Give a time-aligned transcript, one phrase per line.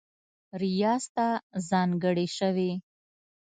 [0.61, 1.27] ریاض ته
[1.69, 2.71] ځانګړې شوې